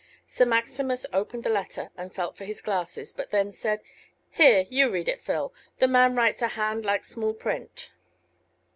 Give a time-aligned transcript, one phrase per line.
[0.25, 3.83] Sir Maximus opened the letter and felt for his glasses, but then said,
[4.31, 7.91] "Here, you read it, Phil: the man writes a hand like small print."